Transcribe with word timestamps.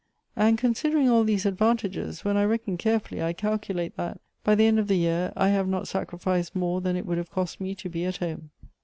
And 0.35 0.57
considering 0.57 1.07
all 1.09 1.23
these 1.23 1.45
ad 1.45 1.59
vantages, 1.59 2.25
when 2.25 2.35
I 2.35 2.43
reckon 2.43 2.75
carefully, 2.75 3.21
I 3.21 3.33
calculate 3.33 3.95
that, 3.97 4.19
by 4.43 4.55
the 4.55 4.65
end 4.65 4.79
of 4.79 4.87
the 4.87 4.95
year, 4.97 5.31
I 5.35 5.49
have 5.49 5.67
not 5.67 5.87
sacrificed 5.87 6.55
more 6.55 6.81
than 6.81 6.95
it 6.95 7.05
would 7.05 7.19
have 7.19 7.29
cost 7.29 7.61
me 7.61 7.75
to 7.75 7.87
be 7.87 8.05
at 8.05 8.17
home." 8.17 8.49